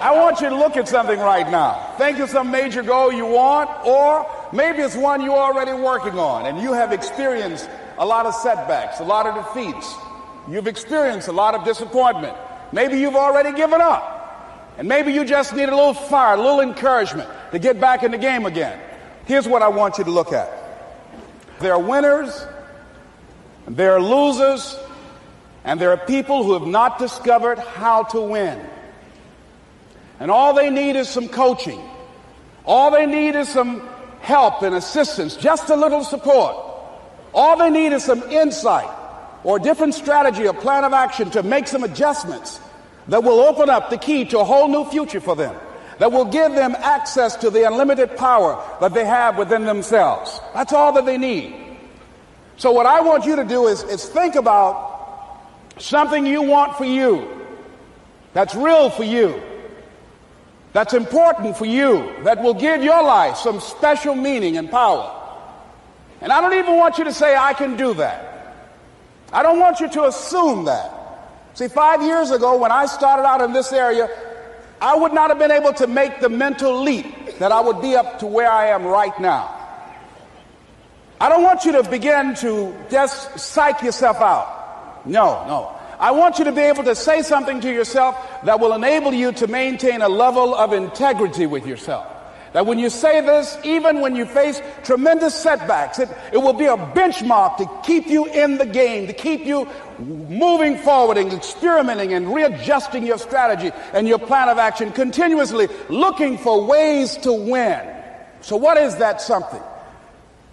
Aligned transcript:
I 0.00 0.12
want 0.14 0.40
you 0.40 0.48
to 0.50 0.56
look 0.56 0.76
at 0.76 0.88
something 0.88 1.18
right 1.18 1.50
now. 1.50 1.94
Think 1.96 2.18
of 2.18 2.28
some 2.28 2.50
major 2.50 2.82
goal 2.82 3.12
you 3.12 3.26
want, 3.26 3.70
or 3.86 4.26
maybe 4.52 4.82
it's 4.82 4.96
one 4.96 5.22
you're 5.22 5.36
already 5.36 5.72
working 5.72 6.18
on 6.18 6.46
and 6.46 6.60
you 6.60 6.72
have 6.72 6.92
experienced 6.92 7.68
a 7.98 8.04
lot 8.04 8.26
of 8.26 8.34
setbacks, 8.34 9.00
a 9.00 9.04
lot 9.04 9.26
of 9.26 9.34
defeats. 9.34 9.94
You've 10.48 10.66
experienced 10.66 11.28
a 11.28 11.32
lot 11.32 11.54
of 11.54 11.64
disappointment. 11.64 12.36
Maybe 12.72 12.98
you've 13.00 13.16
already 13.16 13.56
given 13.56 13.80
up. 13.80 14.12
And 14.78 14.86
maybe 14.86 15.12
you 15.12 15.24
just 15.24 15.54
need 15.54 15.70
a 15.70 15.74
little 15.74 15.94
fire, 15.94 16.34
a 16.34 16.36
little 16.36 16.60
encouragement 16.60 17.30
to 17.52 17.58
get 17.58 17.80
back 17.80 18.02
in 18.02 18.10
the 18.10 18.18
game 18.18 18.44
again. 18.44 18.78
Here's 19.24 19.48
what 19.48 19.62
I 19.62 19.68
want 19.68 19.98
you 19.98 20.04
to 20.04 20.10
look 20.10 20.32
at. 20.32 20.52
There 21.60 21.72
are 21.72 21.80
winners, 21.80 22.46
there 23.66 23.94
are 23.94 24.00
losers, 24.00 24.78
and 25.64 25.80
there 25.80 25.90
are 25.90 25.96
people 25.96 26.44
who 26.44 26.52
have 26.52 26.66
not 26.66 26.98
discovered 26.98 27.58
how 27.58 28.02
to 28.04 28.20
win. 28.20 28.60
And 30.18 30.30
all 30.30 30.54
they 30.54 30.70
need 30.70 30.96
is 30.96 31.08
some 31.08 31.28
coaching. 31.28 31.80
All 32.64 32.90
they 32.90 33.06
need 33.06 33.34
is 33.34 33.48
some 33.48 33.86
help 34.20 34.62
and 34.62 34.74
assistance, 34.74 35.36
just 35.36 35.70
a 35.70 35.76
little 35.76 36.02
support. 36.02 36.56
All 37.32 37.56
they 37.56 37.70
need 37.70 37.92
is 37.92 38.04
some 38.04 38.22
insight 38.24 38.90
or 39.44 39.58
different 39.58 39.94
strategy, 39.94 40.46
a 40.46 40.52
plan 40.52 40.84
of 40.84 40.92
action 40.92 41.30
to 41.30 41.42
make 41.42 41.68
some 41.68 41.84
adjustments 41.84 42.58
that 43.08 43.22
will 43.22 43.40
open 43.40 43.70
up 43.70 43.90
the 43.90 43.98
key 43.98 44.24
to 44.24 44.40
a 44.40 44.44
whole 44.44 44.68
new 44.68 44.84
future 44.90 45.20
for 45.20 45.36
them, 45.36 45.54
that 45.98 46.10
will 46.10 46.24
give 46.24 46.52
them 46.52 46.74
access 46.78 47.36
to 47.36 47.50
the 47.50 47.64
unlimited 47.64 48.16
power 48.16 48.60
that 48.80 48.92
they 48.94 49.04
have 49.04 49.38
within 49.38 49.64
themselves. 49.64 50.40
That's 50.54 50.72
all 50.72 50.92
that 50.94 51.06
they 51.06 51.18
need. 51.18 51.54
So 52.56 52.72
what 52.72 52.86
I 52.86 53.00
want 53.02 53.26
you 53.26 53.36
to 53.36 53.44
do 53.44 53.68
is, 53.68 53.84
is 53.84 54.06
think 54.06 54.34
about 54.34 54.94
something 55.78 56.26
you 56.26 56.42
want 56.42 56.76
for 56.76 56.84
you, 56.84 57.46
that's 58.32 58.54
real 58.54 58.90
for 58.90 59.04
you, 59.04 59.40
that's 60.76 60.92
important 60.92 61.56
for 61.56 61.64
you, 61.64 62.12
that 62.24 62.42
will 62.42 62.52
give 62.52 62.84
your 62.84 63.02
life 63.02 63.38
some 63.38 63.60
special 63.60 64.14
meaning 64.14 64.58
and 64.58 64.70
power. 64.70 65.10
And 66.20 66.30
I 66.30 66.42
don't 66.42 66.52
even 66.52 66.76
want 66.76 66.98
you 66.98 67.04
to 67.04 67.14
say, 67.14 67.34
I 67.34 67.54
can 67.54 67.78
do 67.78 67.94
that. 67.94 68.54
I 69.32 69.42
don't 69.42 69.58
want 69.58 69.80
you 69.80 69.88
to 69.88 70.04
assume 70.04 70.66
that. 70.66 70.92
See, 71.54 71.68
five 71.68 72.02
years 72.02 72.30
ago, 72.30 72.58
when 72.58 72.72
I 72.72 72.84
started 72.84 73.22
out 73.22 73.40
in 73.40 73.54
this 73.54 73.72
area, 73.72 74.06
I 74.78 74.94
would 74.94 75.14
not 75.14 75.30
have 75.30 75.38
been 75.38 75.50
able 75.50 75.72
to 75.72 75.86
make 75.86 76.20
the 76.20 76.28
mental 76.28 76.82
leap 76.82 77.38
that 77.38 77.52
I 77.52 77.60
would 77.60 77.80
be 77.80 77.96
up 77.96 78.18
to 78.18 78.26
where 78.26 78.52
I 78.52 78.66
am 78.66 78.84
right 78.84 79.18
now. 79.18 79.48
I 81.18 81.30
don't 81.30 81.42
want 81.42 81.64
you 81.64 81.72
to 81.72 81.88
begin 81.88 82.34
to 82.34 82.76
just 82.90 83.38
psych 83.38 83.80
yourself 83.80 84.18
out. 84.18 85.06
No, 85.06 85.42
no. 85.46 85.74
I 85.98 86.10
want 86.10 86.38
you 86.38 86.44
to 86.44 86.52
be 86.52 86.60
able 86.60 86.84
to 86.84 86.94
say 86.94 87.22
something 87.22 87.60
to 87.60 87.72
yourself 87.72 88.16
that 88.44 88.60
will 88.60 88.74
enable 88.74 89.14
you 89.14 89.32
to 89.32 89.46
maintain 89.46 90.02
a 90.02 90.08
level 90.08 90.54
of 90.54 90.72
integrity 90.72 91.46
with 91.46 91.66
yourself. 91.66 92.06
That 92.52 92.64
when 92.64 92.78
you 92.78 92.88
say 92.88 93.20
this, 93.20 93.58
even 93.64 94.00
when 94.00 94.16
you 94.16 94.24
face 94.24 94.62
tremendous 94.82 95.34
setbacks, 95.34 95.98
it, 95.98 96.08
it 96.32 96.38
will 96.38 96.54
be 96.54 96.64
a 96.64 96.76
benchmark 96.76 97.58
to 97.58 97.68
keep 97.84 98.06
you 98.06 98.26
in 98.26 98.56
the 98.56 98.64
game, 98.64 99.08
to 99.08 99.12
keep 99.12 99.44
you 99.44 99.68
moving 99.98 100.78
forward 100.78 101.18
and 101.18 101.32
experimenting 101.32 102.14
and 102.14 102.34
readjusting 102.34 103.06
your 103.06 103.18
strategy 103.18 103.72
and 103.92 104.08
your 104.08 104.18
plan 104.18 104.48
of 104.48 104.56
action 104.56 104.90
continuously, 104.92 105.68
looking 105.90 106.38
for 106.38 106.64
ways 106.64 107.16
to 107.18 107.32
win. 107.32 107.80
So 108.40 108.56
what 108.56 108.78
is 108.78 108.96
that 108.96 109.20
something? 109.20 109.62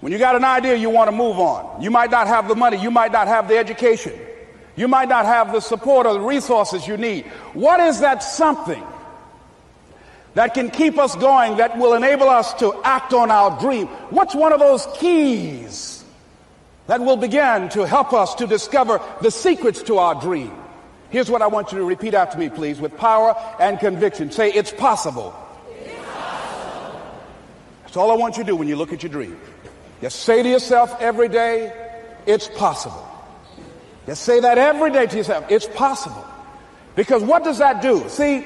When 0.01 0.11
you 0.11 0.17
got 0.17 0.35
an 0.35 0.43
idea 0.43 0.75
you 0.75 0.89
want 0.89 1.09
to 1.09 1.15
move 1.15 1.39
on, 1.39 1.81
you 1.81 1.89
might 1.89 2.11
not 2.11 2.27
have 2.27 2.49
the 2.49 2.55
money, 2.55 2.75
you 2.75 2.91
might 2.91 3.13
not 3.13 3.29
have 3.29 3.47
the 3.47 3.57
education, 3.57 4.11
you 4.75 4.87
might 4.87 5.09
not 5.09 5.25
have 5.25 5.51
the 5.51 5.59
support 5.59 6.07
or 6.07 6.13
the 6.13 6.19
resources 6.19 6.87
you 6.87 6.97
need. 6.97 7.25
What 7.53 7.79
is 7.79 7.99
that 7.99 8.23
something 8.23 8.83
that 10.33 10.55
can 10.55 10.71
keep 10.71 10.97
us 10.97 11.15
going, 11.15 11.57
that 11.57 11.77
will 11.77 11.93
enable 11.93 12.27
us 12.27 12.53
to 12.55 12.73
act 12.83 13.13
on 13.13 13.29
our 13.29 13.59
dream? 13.59 13.87
What's 14.09 14.33
one 14.33 14.51
of 14.51 14.59
those 14.59 14.87
keys 14.97 16.03
that 16.87 17.01
will 17.01 17.17
begin 17.17 17.69
to 17.69 17.85
help 17.85 18.13
us 18.13 18.33
to 18.35 18.47
discover 18.47 18.99
the 19.21 19.29
secrets 19.29 19.83
to 19.83 19.99
our 19.99 20.19
dream? 20.19 20.51
Here's 21.11 21.29
what 21.29 21.43
I 21.43 21.47
want 21.47 21.71
you 21.71 21.77
to 21.77 21.85
repeat 21.85 22.15
after 22.15 22.39
me, 22.39 22.49
please, 22.49 22.81
with 22.81 22.97
power 22.97 23.35
and 23.59 23.79
conviction. 23.79 24.31
Say, 24.31 24.51
it's 24.51 24.71
possible. 24.71 25.35
It's 25.69 26.03
possible. 26.03 27.01
That's 27.83 27.97
all 27.97 28.09
I 28.09 28.15
want 28.15 28.37
you 28.37 28.43
to 28.43 28.47
do 28.47 28.55
when 28.55 28.67
you 28.67 28.75
look 28.75 28.91
at 28.91 29.03
your 29.03 29.11
dream. 29.11 29.39
Just 30.01 30.21
say 30.21 30.41
to 30.41 30.49
yourself 30.49 30.99
every 30.99 31.29
day, 31.29 31.71
it's 32.25 32.47
possible. 32.47 33.07
Just 34.05 34.23
say 34.23 34.39
that 34.39 34.57
every 34.57 34.91
day 34.91 35.05
to 35.05 35.17
yourself, 35.17 35.45
it's 35.49 35.67
possible. 35.67 36.25
Because 36.95 37.23
what 37.23 37.43
does 37.43 37.59
that 37.59 37.81
do? 37.81 38.07
See, 38.09 38.45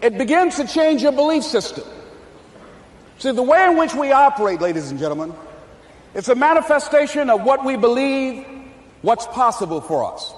it 0.00 0.16
begins 0.16 0.56
to 0.56 0.66
change 0.66 1.02
your 1.02 1.12
belief 1.12 1.44
system. 1.44 1.84
See, 3.18 3.32
the 3.32 3.42
way 3.42 3.66
in 3.66 3.76
which 3.76 3.94
we 3.94 4.12
operate, 4.12 4.60
ladies 4.60 4.90
and 4.90 4.98
gentlemen, 4.98 5.34
it's 6.14 6.28
a 6.28 6.34
manifestation 6.34 7.30
of 7.30 7.42
what 7.42 7.64
we 7.64 7.76
believe, 7.76 8.46
what's 9.02 9.26
possible 9.26 9.80
for 9.80 10.12
us. 10.12 10.32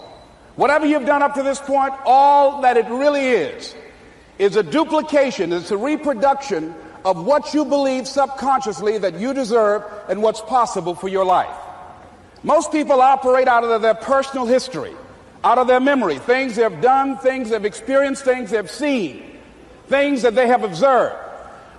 Whatever 0.57 0.87
you've 0.87 1.07
done 1.07 1.23
up 1.23 1.35
to 1.35 1.43
this 1.43 1.61
point, 1.61 1.95
all 2.05 2.63
that 2.63 2.77
it 2.77 2.87
really 2.87 3.27
is, 3.29 3.75
is 4.39 4.57
a 4.57 4.63
duplication, 4.63 5.53
it's 5.53 5.71
a 5.71 5.77
reproduction 5.77 6.75
of 7.05 7.25
what 7.25 7.55
you 7.55 7.65
believe 7.65 8.07
subconsciously 8.07 8.99
that 8.99 9.19
you 9.19 9.33
deserve 9.33 9.85
and 10.09 10.23
what's 10.23 10.41
possible 10.41 10.95
for 10.95 11.09
your 11.09 11.25
life. 11.25 11.55
Most 12.43 12.73
people 12.73 13.01
operate 13.01 13.49
out 13.49 13.65
of 13.65 13.83
their 13.83 13.95
personal 13.95 14.47
history, 14.47 14.95
out 15.45 15.59
of 15.59 15.67
their 15.67 15.81
memory, 15.81 16.19
things 16.19 16.57
they've 16.57 16.81
done, 16.81 17.19
things 17.19 17.51
they've 17.51 17.65
experienced, 17.65 18.25
things 18.25 18.51
they've 18.51 18.71
seen 18.71 19.31
things 19.91 20.23
that 20.23 20.35
they 20.35 20.47
have 20.47 20.63
observed. 20.63 21.17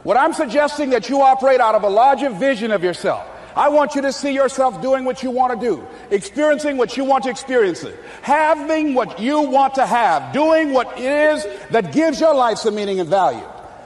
What 0.03 0.17
I'm 0.17 0.33
suggesting 0.33 0.91
that 0.91 1.09
you 1.09 1.21
operate 1.21 1.61
out 1.61 1.73
of 1.73 1.83
a 1.83 1.89
larger 1.89 2.29
vision 2.29 2.71
of 2.71 2.83
yourself. 2.83 3.25
I 3.55 3.69
want 3.69 3.95
you 3.95 4.01
to 4.03 4.13
see 4.13 4.33
yourself 4.33 4.81
doing 4.81 5.03
what 5.03 5.23
you 5.23 5.31
want 5.31 5.59
to 5.59 5.65
do, 5.65 5.85
experiencing 6.09 6.77
what 6.77 6.95
you 6.95 7.03
want 7.03 7.23
to 7.25 7.29
experience, 7.29 7.85
having 8.21 8.93
what 8.93 9.19
you 9.19 9.41
want 9.41 9.75
to 9.75 9.85
have, 9.85 10.33
doing 10.33 10.71
what 10.71 10.97
it 10.97 11.03
is 11.03 11.45
that 11.69 11.91
gives 11.91 12.19
your 12.19 12.33
life 12.33 12.59
some 12.59 12.75
meaning 12.75 12.99
and 12.99 13.09
value. 13.09 13.43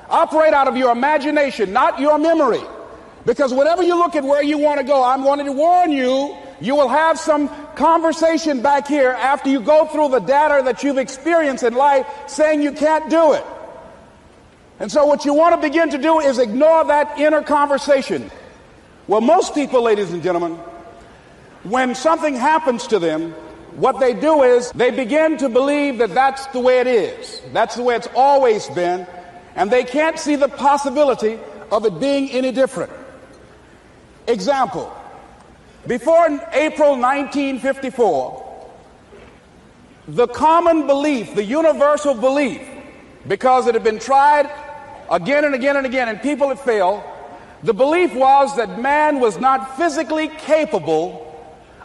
Operate 0.10 0.54
out 0.54 0.68
of 0.68 0.78
your 0.78 0.92
imagination, 0.92 1.74
not 1.74 2.00
your 2.00 2.18
memory. 2.20 2.62
Because 3.26 3.52
whenever 3.54 3.82
you 3.82 3.96
look 3.96 4.16
at 4.16 4.24
where 4.24 4.44
you 4.44 4.60
want 4.60 4.80
to 4.80 4.86
go, 4.86 5.04
I'm 5.04 5.24
wanting 5.24 5.48
to 5.48 5.52
warn 5.52 5.92
you, 5.92 6.38
you 6.62 6.76
will 6.76 6.90
have 6.90 7.20
some 7.20 7.50
conversation 7.76 8.62
back 8.62 8.88
here 8.88 9.12
after 9.12 9.50
you 9.50 9.60
go 9.60 9.86
through 9.88 10.10
the 10.10 10.20
data 10.20 10.64
that 10.66 10.84
you've 10.84 10.98
experienced 10.98 11.64
in 11.64 11.74
life 11.74 12.08
saying 12.28 12.62
you 12.62 12.72
can't 12.72 13.10
do 13.10 13.34
it. 13.34 13.44
And 14.80 14.92
so 14.92 15.06
what 15.06 15.26
you 15.26 15.34
want 15.34 15.56
to 15.56 15.62
begin 15.62 15.90
to 15.92 15.98
do 15.98 16.20
is 16.20 16.38
ignore 16.38 16.86
that 16.86 17.20
inner 17.20 17.42
conversation. 17.42 18.30
Well, 19.08 19.22
most 19.22 19.54
people, 19.54 19.84
ladies 19.84 20.12
and 20.12 20.24
gentlemen, 20.24 20.58
when 21.64 21.96
something 21.96 22.36
happens 22.36 22.88
to 22.88 23.00
them, 23.00 23.32
what 23.76 24.00
they 24.00 24.14
do 24.14 24.44
is 24.44 24.72
they 24.72 24.92
begin 24.92 25.38
to 25.38 25.50
believe 25.50 25.98
that 25.98 26.14
that's 26.14 26.46
the 26.48 26.60
way 26.60 26.80
it 26.80 26.88
is. 26.88 27.42
That's 27.52 27.76
the 27.76 27.84
way 27.84 27.96
it's 27.96 28.08
always 28.16 28.68
been. 28.70 29.06
And 29.56 29.70
they 29.70 29.84
can't 29.84 30.18
see 30.18 30.36
the 30.36 30.48
possibility 30.48 31.40
of 31.72 31.86
it 31.86 32.00
being 32.00 32.30
any 32.32 32.52
different. 32.52 32.92
Example. 34.28 34.95
Before 35.88 36.26
April 36.54 36.98
1954, 36.98 38.42
the 40.08 40.28
common 40.28 40.88
belief, 40.88 41.36
the 41.36 41.44
universal 41.44 42.14
belief, 42.16 42.62
because 43.28 43.68
it 43.68 43.76
had 43.76 43.84
been 43.84 44.00
tried 44.00 44.50
again 45.10 45.46
and 45.46 45.54
again 45.54 45.78
and 45.78 45.86
again, 45.86 46.10
and 46.10 46.22
people 46.22 46.50
had 46.50 46.60
failed. 46.60 47.04
The 47.64 47.74
belief 47.74 48.14
was 48.14 48.56
that 48.58 48.80
man 48.80 49.20
was 49.20 49.40
not 49.40 49.78
physically 49.78 50.28
capable 50.28 51.22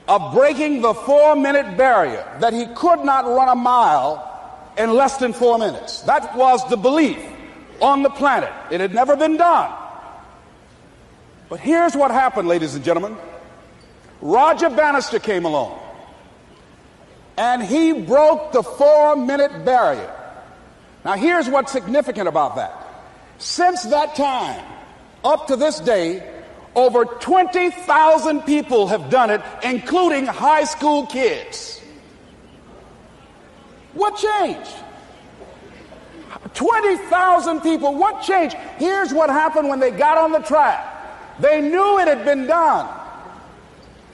of 0.09 0.35
breaking 0.35 0.81
the 0.81 0.95
four 0.95 1.37
minute 1.37 1.77
barrier, 1.77 2.27
that 2.41 2.53
he 2.53 2.67
could 2.75 3.05
not 3.05 3.27
run 3.27 3.49
a 3.49 3.55
mile 3.55 4.27
in 4.77 4.95
less 4.95 5.19
than 5.19 5.33
four 5.33 5.59
minutes. 5.59 6.03
That 6.03 6.35
was 6.37 6.67
the 6.69 6.77
belief 6.77 7.23
on 7.81 8.03
the 8.03 8.11
planet. 8.11 8.53
It 8.71 8.81
had 8.81 8.95
never 8.95 9.17
been 9.17 9.37
done. 9.37 9.73
But 11.49 11.61
here's 11.61 11.95
what 11.95 12.11
happened, 12.11 12.49
ladies 12.49 12.75
and 12.75 12.85
gentlemen. 12.85 13.17
Roger 14.21 14.69
Bannister 14.71 15.19
came 15.19 15.45
along 15.45 15.79
and 17.37 17.63
he 17.63 17.93
broke 17.93 18.53
the 18.53 18.63
four 18.63 19.17
minute 19.17 19.65
barrier. 19.65 20.15
Now, 21.05 21.15
here's 21.15 21.49
what's 21.49 21.73
significant 21.73 22.29
about 22.29 22.57
that. 22.57 22.77
Since 23.39 23.85
that 23.85 24.15
time, 24.15 24.63
up 25.25 25.47
to 25.47 25.57
this 25.57 25.81
day, 25.81 26.23
over 26.75 27.07
20,000 27.07 28.43
people 28.43 28.89
have 28.89 29.09
done 29.09 29.31
it, 29.31 29.41
including 29.63 30.27
high 30.27 30.65
school 30.65 31.07
kids. 31.07 31.81
What 33.95 34.17
changed? 34.17 34.71
20,000 36.55 37.61
people. 37.61 37.95
What 37.95 38.23
changed? 38.23 38.55
Here's 38.77 39.15
what 39.15 39.31
happened 39.31 39.69
when 39.69 39.81
they 39.81 39.91
got 39.91 40.19
on 40.19 40.33
the 40.33 40.41
track. 40.41 41.41
They 41.41 41.63
knew 41.63 41.99
it 41.99 42.07
had 42.07 42.25
been 42.27 42.47
done. 42.47 43.00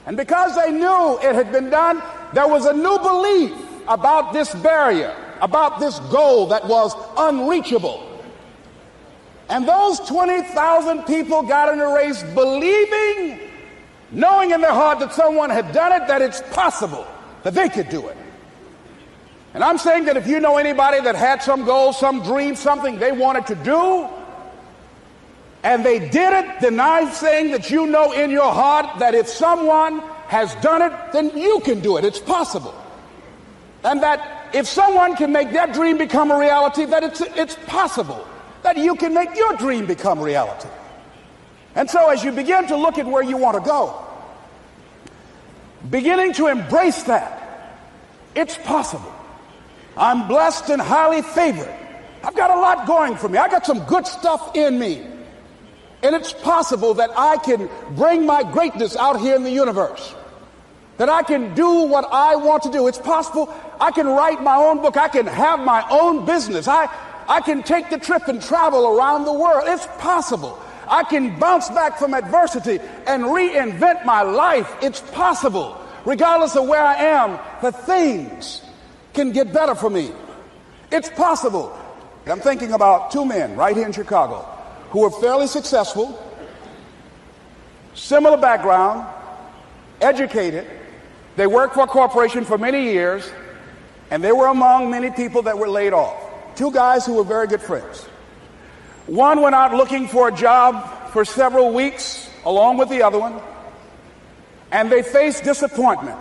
And 0.07 0.17
because 0.17 0.55
they 0.55 0.71
knew 0.71 1.19
it 1.19 1.35
had 1.35 1.51
been 1.51 1.69
done, 1.69 2.01
there 2.33 2.47
was 2.47 2.65
a 2.65 2.73
new 2.73 2.97
belief 2.97 3.53
about 3.87 4.33
this 4.33 4.55
barrier. 4.55 5.13
about 5.41 5.79
this 5.79 5.99
goal 6.11 6.47
that 6.47 6.67
was 6.67 6.95
unreachable. 7.17 8.03
And 9.49 9.67
those 9.67 9.99
20,000 10.01 11.03
people 11.03 11.43
got 11.43 11.71
in 11.71 11.79
a 11.79 11.93
race 11.93 12.23
believing, 12.33 13.39
knowing 14.11 14.51
in 14.51 14.61
their 14.61 14.73
heart 14.73 14.99
that 14.99 15.13
someone 15.13 15.49
had 15.49 15.71
done 15.73 16.01
it, 16.01 16.07
that 16.07 16.21
it's 16.21 16.41
possible 16.51 17.07
that 17.43 17.53
they 17.53 17.69
could 17.69 17.89
do 17.89 18.07
it. 18.07 18.17
And 19.53 19.63
I'm 19.63 19.77
saying 19.77 20.05
that 20.05 20.17
if 20.17 20.27
you 20.27 20.39
know 20.39 20.57
anybody 20.57 20.99
that 21.01 21.15
had 21.15 21.41
some 21.41 21.65
goal, 21.65 21.93
some 21.93 22.21
dream, 22.23 22.55
something 22.55 22.99
they 22.99 23.11
wanted 23.11 23.47
to 23.47 23.55
do, 23.55 24.07
and 25.63 25.83
they 25.83 25.99
did 25.99 26.33
it, 26.33 26.61
then 26.61 26.79
I'm 26.79 27.11
saying 27.11 27.51
that 27.51 27.69
you 27.69 27.87
know 27.87 28.11
in 28.11 28.29
your 28.29 28.51
heart 28.51 28.99
that 28.99 29.15
if 29.15 29.27
someone 29.27 29.99
has 30.27 30.53
done 30.55 30.81
it, 30.81 31.13
then 31.13 31.35
you 31.37 31.59
can 31.61 31.79
do 31.79 31.97
it. 31.97 32.05
It's 32.05 32.19
possible. 32.19 32.75
And 33.83 34.01
that 34.03 34.49
if 34.53 34.67
someone 34.67 35.15
can 35.15 35.31
make 35.31 35.51
their 35.51 35.67
dream 35.67 35.97
become 35.97 36.31
a 36.31 36.39
reality, 36.39 36.85
that 36.85 37.03
it's, 37.03 37.21
it's 37.21 37.55
possible 37.65 38.25
that 38.63 38.77
you 38.77 38.95
can 38.95 39.13
make 39.13 39.35
your 39.35 39.55
dream 39.57 39.85
become 39.85 40.19
reality. 40.19 40.69
And 41.75 41.89
so 41.89 42.09
as 42.09 42.23
you 42.23 42.31
begin 42.31 42.67
to 42.67 42.75
look 42.75 42.97
at 42.97 43.05
where 43.05 43.23
you 43.23 43.37
want 43.37 43.57
to 43.57 43.63
go, 43.63 44.03
beginning 45.89 46.33
to 46.33 46.47
embrace 46.47 47.03
that, 47.03 47.77
it's 48.35 48.57
possible. 48.57 49.13
I'm 49.95 50.27
blessed 50.27 50.69
and 50.69 50.81
highly 50.81 51.21
favored. 51.21 51.73
I've 52.23 52.35
got 52.35 52.51
a 52.51 52.59
lot 52.59 52.87
going 52.87 53.15
for 53.15 53.29
me. 53.29 53.37
I 53.37 53.47
got 53.47 53.65
some 53.65 53.83
good 53.85 54.05
stuff 54.05 54.55
in 54.55 54.77
me. 54.77 55.05
And 56.03 56.15
it's 56.15 56.33
possible 56.33 56.93
that 56.95 57.09
I 57.17 57.37
can 57.37 57.69
bring 57.95 58.25
my 58.25 58.43
greatness 58.43 58.95
out 58.95 59.19
here 59.19 59.35
in 59.35 59.43
the 59.43 59.51
universe. 59.51 60.13
That 60.97 61.09
I 61.09 61.23
can 61.23 61.53
do 61.55 61.83
what 61.83 62.05
I 62.11 62.35
want 62.35 62.63
to 62.63 62.71
do. 62.71 62.87
It's 62.87 62.97
possible 62.97 63.53
I 63.79 63.91
can 63.91 64.07
write 64.07 64.41
my 64.41 64.55
own 64.55 64.81
book. 64.81 64.97
I 64.97 65.07
can 65.07 65.25
have 65.27 65.59
my 65.59 65.85
own 65.89 66.25
business. 66.25 66.67
I, 66.67 66.87
I 67.27 67.41
can 67.41 67.63
take 67.63 67.89
the 67.89 67.97
trip 67.97 68.27
and 68.27 68.41
travel 68.41 68.97
around 68.97 69.25
the 69.25 69.33
world. 69.33 69.63
It's 69.67 69.87
possible. 69.97 70.59
I 70.87 71.03
can 71.03 71.37
bounce 71.39 71.69
back 71.69 71.99
from 71.99 72.13
adversity 72.13 72.79
and 73.05 73.23
reinvent 73.23 74.05
my 74.05 74.21
life. 74.21 74.71
It's 74.81 75.01
possible. 75.01 75.81
Regardless 76.05 76.55
of 76.55 76.67
where 76.67 76.81
I 76.81 76.95
am, 76.95 77.39
the 77.61 77.71
things 77.71 78.61
can 79.13 79.31
get 79.31 79.51
better 79.51 79.75
for 79.75 79.89
me. 79.89 80.11
It's 80.91 81.09
possible. 81.09 81.77
I'm 82.27 82.39
thinking 82.39 82.73
about 82.73 83.11
two 83.11 83.25
men 83.25 83.55
right 83.55 83.75
here 83.75 83.85
in 83.85 83.91
Chicago 83.91 84.56
who 84.89 85.01
were 85.01 85.11
fairly 85.11 85.47
successful, 85.47 86.17
similar 87.93 88.37
background, 88.37 89.07
educated. 90.01 90.65
They 91.35 91.47
worked 91.47 91.73
for 91.73 91.83
a 91.83 91.87
corporation 91.87 92.45
for 92.45 92.57
many 92.57 92.83
years, 92.83 93.29
and 94.09 94.23
they 94.23 94.31
were 94.31 94.47
among 94.47 94.89
many 94.89 95.11
people 95.11 95.43
that 95.43 95.57
were 95.57 95.69
laid 95.69 95.93
off. 95.93 96.15
Two 96.55 96.71
guys 96.71 97.05
who 97.05 97.13
were 97.13 97.23
very 97.23 97.47
good 97.47 97.61
friends. 97.61 98.03
One 99.05 99.41
went 99.41 99.55
out 99.55 99.73
looking 99.73 100.07
for 100.07 100.27
a 100.27 100.35
job 100.35 101.11
for 101.11 101.23
several 101.23 101.73
weeks 101.73 102.29
along 102.45 102.77
with 102.77 102.89
the 102.89 103.03
other 103.03 103.19
one, 103.19 103.39
and 104.71 104.91
they 104.91 105.03
faced 105.03 105.43
disappointment 105.43 106.17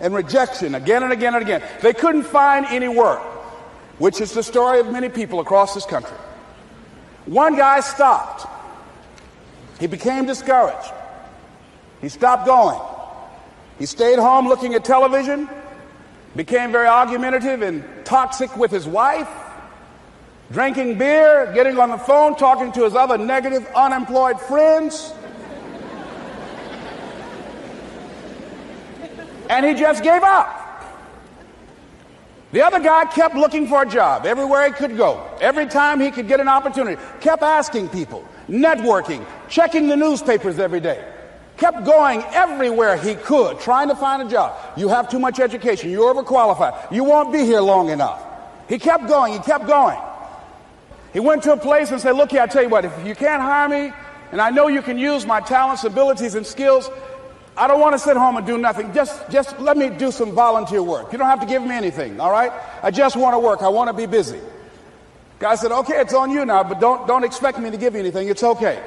and 0.00 0.14
rejection 0.14 0.74
again 0.74 1.02
and 1.02 1.12
again 1.12 1.34
and 1.34 1.42
again. 1.42 1.62
They 1.82 1.92
couldn't 1.92 2.24
find 2.24 2.66
any 2.66 2.88
work, 2.88 3.20
which 3.98 4.20
is 4.20 4.32
the 4.32 4.42
story 4.42 4.80
of 4.80 4.90
many 4.90 5.08
people 5.08 5.40
across 5.40 5.74
this 5.74 5.86
country. 5.86 6.16
One 7.26 7.56
guy 7.56 7.80
stopped. 7.80 8.46
He 9.80 9.86
became 9.86 10.26
discouraged. 10.26 10.92
He 12.00 12.08
stopped 12.08 12.46
going. 12.46 12.80
He 13.78 13.86
stayed 13.86 14.18
home 14.18 14.46
looking 14.46 14.74
at 14.74 14.84
television, 14.84 15.48
became 16.36 16.70
very 16.70 16.86
argumentative 16.86 17.62
and 17.62 17.84
toxic 18.04 18.56
with 18.56 18.70
his 18.70 18.86
wife, 18.86 19.28
drinking 20.52 20.98
beer, 20.98 21.50
getting 21.54 21.78
on 21.78 21.90
the 21.90 21.98
phone, 21.98 22.36
talking 22.36 22.72
to 22.72 22.84
his 22.84 22.94
other 22.94 23.18
negative, 23.18 23.66
unemployed 23.74 24.40
friends. 24.40 25.12
and 29.50 29.64
he 29.64 29.74
just 29.74 30.02
gave 30.02 30.22
up. 30.22 30.63
The 32.54 32.64
other 32.64 32.78
guy 32.78 33.04
kept 33.06 33.34
looking 33.34 33.66
for 33.66 33.82
a 33.82 33.86
job 33.86 34.26
everywhere 34.26 34.64
he 34.68 34.72
could 34.72 34.96
go. 34.96 35.28
Every 35.40 35.66
time 35.66 35.98
he 35.98 36.12
could 36.12 36.28
get 36.28 36.38
an 36.38 36.46
opportunity, 36.46 37.02
kept 37.20 37.42
asking 37.42 37.88
people, 37.88 38.24
networking, 38.48 39.26
checking 39.48 39.88
the 39.88 39.96
newspapers 39.96 40.60
every 40.60 40.78
day. 40.78 41.04
Kept 41.56 41.84
going 41.84 42.22
everywhere 42.30 42.96
he 42.96 43.16
could, 43.16 43.58
trying 43.58 43.88
to 43.88 43.96
find 43.96 44.22
a 44.22 44.30
job. 44.30 44.56
You 44.76 44.86
have 44.86 45.08
too 45.08 45.18
much 45.18 45.40
education. 45.40 45.90
You're 45.90 46.14
overqualified. 46.14 46.92
You 46.92 47.02
won't 47.02 47.32
be 47.32 47.40
here 47.40 47.60
long 47.60 47.88
enough. 47.88 48.22
He 48.68 48.78
kept 48.78 49.08
going. 49.08 49.32
He 49.32 49.40
kept 49.40 49.66
going. 49.66 49.98
He 51.12 51.18
went 51.18 51.42
to 51.42 51.54
a 51.54 51.56
place 51.56 51.90
and 51.90 52.00
said, 52.00 52.12
Look 52.12 52.30
here, 52.30 52.42
I 52.42 52.46
tell 52.46 52.62
you 52.62 52.68
what, 52.68 52.84
if 52.84 52.92
you 53.04 53.16
can't 53.16 53.42
hire 53.42 53.68
me, 53.68 53.92
and 54.30 54.40
I 54.40 54.50
know 54.50 54.68
you 54.68 54.80
can 54.80 54.96
use 54.96 55.26
my 55.26 55.40
talents, 55.40 55.82
abilities, 55.82 56.36
and 56.36 56.46
skills, 56.46 56.88
I 57.56 57.68
don't 57.68 57.80
want 57.80 57.94
to 57.94 57.98
sit 57.98 58.16
home 58.16 58.36
and 58.36 58.46
do 58.46 58.58
nothing. 58.58 58.92
Just, 58.92 59.30
just 59.30 59.58
let 59.60 59.76
me 59.76 59.88
do 59.88 60.10
some 60.10 60.32
volunteer 60.32 60.82
work. 60.82 61.12
You 61.12 61.18
don't 61.18 61.28
have 61.28 61.40
to 61.40 61.46
give 61.46 61.62
me 61.62 61.74
anything, 61.74 62.18
all 62.18 62.32
right? 62.32 62.52
I 62.82 62.90
just 62.90 63.16
want 63.16 63.34
to 63.34 63.38
work. 63.38 63.62
I 63.62 63.68
want 63.68 63.88
to 63.88 63.94
be 63.94 64.06
busy. 64.06 64.40
Guy 65.38 65.54
said, 65.54 65.70
okay, 65.70 66.00
it's 66.00 66.14
on 66.14 66.30
you 66.30 66.44
now, 66.44 66.64
but 66.64 66.80
don't, 66.80 67.06
don't 67.06 67.22
expect 67.22 67.58
me 67.58 67.70
to 67.70 67.76
give 67.76 67.94
you 67.94 68.00
anything. 68.00 68.28
It's 68.28 68.42
okay. 68.42 68.82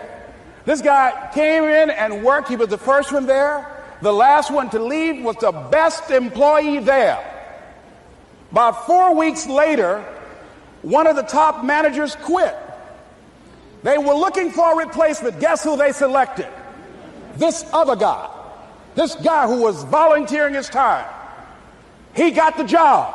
This 0.66 0.82
guy 0.82 1.30
came 1.34 1.64
in 1.64 1.90
and 1.90 2.24
worked. 2.24 2.50
He 2.50 2.58
was 2.58 2.68
the 2.68 2.78
first 2.78 3.14
one 3.14 3.26
there. 3.26 3.74
The 4.02 4.12
last 4.12 4.52
one 4.52 4.70
to 4.72 4.84
leave 4.84 5.24
was 5.24 5.38
the 5.38 5.52
best 5.52 6.12
employee 6.12 6.80
there. 6.80 7.24
About 8.52 8.86
four 8.86 9.16
weeks 9.16 9.48
later, 9.48 10.02
one 10.82 11.08
of 11.08 11.16
the 11.16 11.24
top 11.24 11.64
managers 11.64 12.16
quit. 12.18 12.56
They 13.84 13.98
were 13.98 14.14
looking 14.14 14.52
for 14.52 14.74
a 14.74 14.86
replacement. 14.86 15.40
Guess 15.40 15.64
who 15.64 15.78
they 15.78 15.94
selected? 15.94 16.50
This 17.36 17.66
other 17.72 17.96
guy. 17.96 18.34
This 18.98 19.14
guy 19.14 19.46
who 19.46 19.62
was 19.62 19.84
volunteering 19.84 20.56
his 20.56 20.70
time, 20.70 21.06
he 22.16 22.32
got 22.32 22.58
the 22.58 22.64
job. 22.64 23.14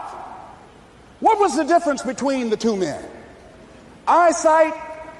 What 1.19 1.41
was 1.41 1.57
the 1.57 1.65
difference 1.65 2.03
between 2.03 2.51
the 2.51 2.57
two 2.57 2.77
men? 2.77 3.05
Eyesight 4.07 4.75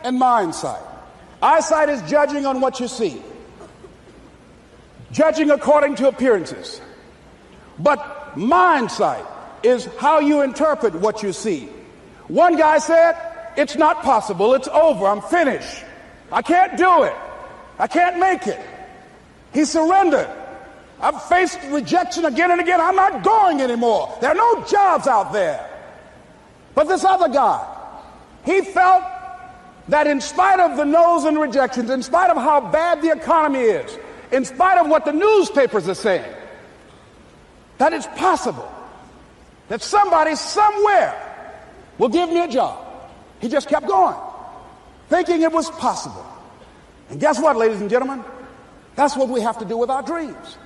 and 0.05 0.21
mind 0.21 0.55
sight. 0.55 0.81
Eyesight 1.43 1.89
is 1.89 2.01
judging 2.09 2.47
on 2.47 2.61
what 2.61 2.79
you 2.79 2.87
see, 2.87 3.21
judging 5.11 5.51
according 5.51 5.97
to 5.97 6.07
appearances. 6.07 6.81
But 7.81 8.37
mind 8.37 8.93
sight 8.93 9.25
is 9.65 9.87
how 9.99 10.21
you 10.21 10.43
interpret 10.43 10.95
what 10.95 11.25
you 11.25 11.33
see. 11.33 11.69
One 12.29 12.57
guy 12.57 12.79
said, 12.79 13.17
It's 13.57 13.75
not 13.75 14.05
possible, 14.05 14.55
it's 14.55 14.69
over, 14.69 15.09
I'm 15.09 15.23
finished. 15.23 15.85
I 16.31 16.41
can't 16.41 16.79
do 16.79 17.03
it, 17.03 17.17
I 17.81 17.89
can't 17.89 18.21
make 18.21 18.47
it. 18.47 18.61
He 19.53 19.65
surrendered. 19.65 20.39
I've 21.03 21.21
faced 21.25 21.59
rejection 21.71 22.25
again 22.25 22.53
and 22.53 22.61
again. 22.61 22.81
I'm 22.81 22.95
not 22.95 23.25
going 23.25 23.61
anymore. 23.61 24.17
There 24.21 24.31
are 24.31 24.37
no 24.37 24.65
jobs 24.65 25.09
out 25.09 25.33
there. 25.33 25.69
But 26.77 26.87
this 26.87 27.05
other 27.05 27.29
guy, 27.29 27.67
he 28.45 28.63
felt 28.63 29.03
that 29.89 30.07
in 30.07 30.21
spite 30.21 30.61
of 30.61 30.77
the 30.77 30.85
no's 30.85 31.25
and 31.25 31.39
rejections, 31.39 31.91
in 31.91 32.03
spite 32.03 32.31
of 32.31 32.37
how 32.37 32.61
bad 32.71 33.03
the 33.03 33.11
economy 33.11 33.61
is, 33.61 33.99
in 34.31 34.45
spite 34.45 34.79
of 34.79 34.89
what 34.89 35.05
the 35.05 35.13
newspapers 35.13 35.89
are 35.89 35.95
saying, 35.95 36.33
that 37.79 37.93
it's 37.93 38.07
possible 38.17 38.71
that 39.69 39.83
somebody 39.83 40.37
somewhere 40.37 41.15
will 41.99 42.09
give 42.09 42.29
me 42.29 42.45
a 42.45 42.49
job. 42.49 42.79
He 43.41 43.49
just 43.49 43.69
kept 43.69 43.89
going, 43.89 44.17
thinking 45.09 45.43
it 45.43 45.51
was 45.51 45.69
possible. 45.73 46.25
And 47.11 47.19
guess 47.19 47.41
what, 47.41 47.57
ladies 47.57 47.81
and 47.81 47.91
gentlemen? 47.91 48.23
That's 48.95 49.17
what 49.17 49.29
we 49.29 49.41
have 49.41 49.59
to 49.59 49.65
do 49.65 49.77
with 49.77 49.91
our 49.91 50.03
dreams. 50.03 50.59